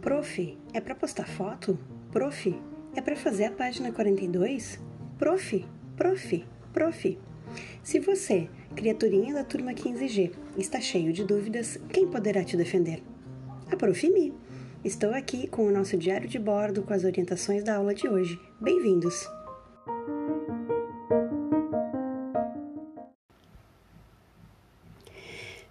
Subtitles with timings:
[0.00, 1.76] Prof, é para postar foto?
[2.12, 2.54] Prof,
[2.94, 4.78] é para fazer a página 42?
[5.18, 5.66] Prof,
[5.96, 7.18] prof, prof.
[7.82, 13.02] Se você, criaturinha da turma 15G, está cheio de dúvidas, quem poderá te defender?
[13.70, 14.08] A Prof.
[14.08, 14.32] Mi.
[14.84, 18.40] Estou aqui com o nosso diário de bordo com as orientações da aula de hoje.
[18.60, 19.28] Bem-vindos!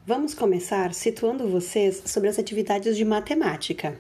[0.06, 3.98] Vamos começar situando vocês sobre as atividades de matemática.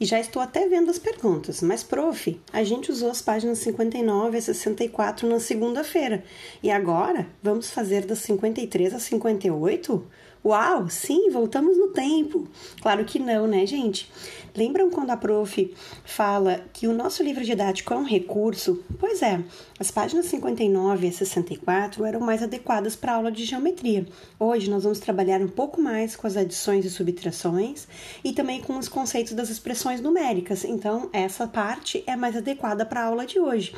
[0.00, 4.38] E já estou até vendo as perguntas, mas prof, a gente usou as páginas 59
[4.38, 6.24] a 64 na segunda-feira
[6.62, 10.06] e agora vamos fazer das 53 a 58?
[10.44, 12.46] Uau, sim, voltamos no tempo.
[12.80, 14.08] Claro que não, né, gente?
[14.56, 15.74] Lembram quando a prof
[16.04, 18.82] fala que o nosso livro didático é um recurso?
[18.98, 19.42] Pois é,
[19.78, 24.06] as páginas 59 a 64 eram mais adequadas para aula de geometria.
[24.38, 27.86] Hoje nós vamos trabalhar um pouco mais com as adições e subtrações
[28.24, 30.64] e também com os conceitos das expressões numéricas.
[30.64, 33.74] Então, essa parte é mais adequada para a aula de hoje.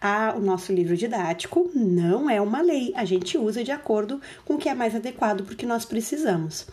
[0.00, 4.54] Ah, o nosso livro didático não é uma lei, a gente usa de acordo com
[4.54, 6.66] o que é mais adequado porque nós precisamos precisamos.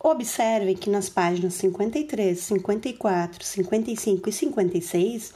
[0.00, 5.34] Observem que nas páginas 53, 54, 55 e 56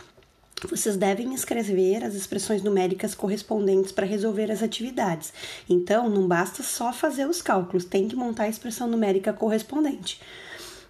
[0.68, 5.32] vocês devem escrever as expressões numéricas correspondentes para resolver as atividades.
[5.68, 10.20] Então, não basta só fazer os cálculos, tem que montar a expressão numérica correspondente.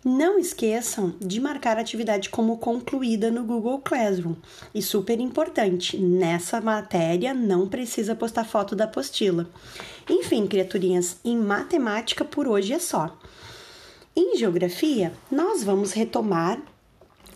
[0.02, 4.34] Não esqueçam de marcar a atividade como concluída no Google Classroom.
[4.74, 9.46] E super importante, nessa matéria não precisa postar foto da apostila.
[10.08, 13.14] Enfim, criaturinhas, em matemática por hoje é só.
[14.16, 16.62] Em geografia, nós vamos retomar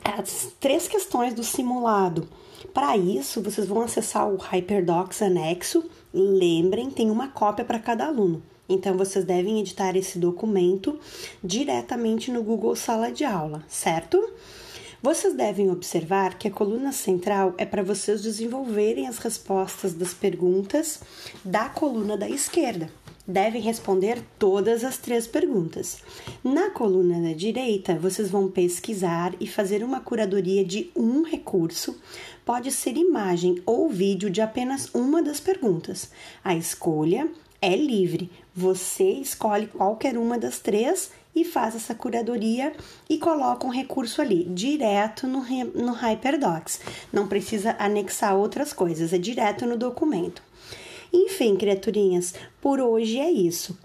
[0.03, 2.27] as três questões do simulado.
[2.73, 5.85] Para isso, vocês vão acessar o HyperDocs anexo.
[6.15, 8.43] Lembrem, tem uma cópia para cada aluno.
[8.69, 10.99] Então, vocês devem editar esse documento
[11.43, 14.23] diretamente no Google Sala de Aula, certo?
[15.03, 21.01] Vocês devem observar que a coluna central é para vocês desenvolverem as respostas das perguntas
[21.45, 22.89] da coluna da esquerda.
[23.27, 25.99] Devem responder todas as três perguntas.
[26.43, 31.99] Na coluna da direita, vocês vão pesquisar e fazer uma curadoria de um recurso.
[32.43, 36.11] Pode ser imagem ou vídeo de apenas uma das perguntas.
[36.43, 37.31] A escolha
[37.65, 38.31] é livre.
[38.55, 42.73] Você escolhe qualquer uma das três e faz essa curadoria
[43.09, 45.43] e coloca um recurso ali, direto no,
[45.75, 46.81] no HyperDocs.
[47.13, 50.43] Não precisa anexar outras coisas, é direto no documento.
[51.13, 53.77] Enfim, criaturinhas, por hoje é isso.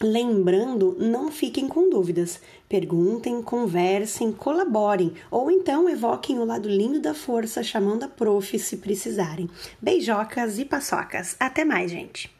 [0.00, 2.40] Lembrando, não fiquem com dúvidas.
[2.68, 8.78] Perguntem, conversem, colaborem ou então evoquem o lado lindo da força chamando a prof se
[8.78, 9.48] precisarem.
[9.80, 11.36] Beijocas e paçocas.
[11.38, 12.32] Até mais, gente!